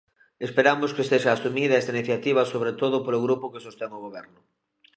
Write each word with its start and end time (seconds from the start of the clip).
Esperamos 0.47 0.93
que 0.95 1.07
sexa 1.11 1.31
asumida 1.33 1.79
esta 1.81 1.93
iniciativa 1.97 2.49
sobre 2.53 2.71
todo 2.81 3.03
polo 3.05 3.23
grupo 3.25 3.51
que 3.53 3.63
sostén 3.65 3.89
o 3.97 4.03
Goberno. 4.05 4.39